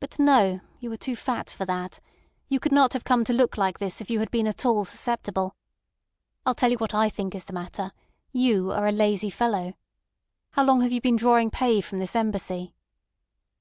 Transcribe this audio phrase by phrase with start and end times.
[0.00, 0.62] "But no!
[0.80, 2.00] You are too fat for that.
[2.48, 4.84] You could not have come to look like this if you had been at all
[4.84, 5.54] susceptible.
[6.44, 7.92] I'll tell you what I think is the matter:
[8.32, 9.74] you are a lazy fellow.
[10.54, 12.74] How long have you been drawing pay from this Embassy?"